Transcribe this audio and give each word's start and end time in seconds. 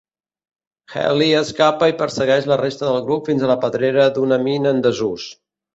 Healy 0.93 1.27
escapa 1.41 1.91
i 1.93 1.95
persegueix 2.01 2.49
la 2.53 2.59
resta 2.65 2.91
del 2.91 2.99
grup 3.11 3.31
fins 3.33 3.47
a 3.49 3.55
la 3.55 3.61
pedrera 3.69 4.11
d'una 4.19 4.45
mina 4.49 4.75
en 4.77 4.87
desús. 4.89 5.33